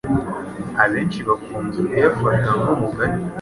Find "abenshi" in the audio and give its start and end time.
0.83-1.19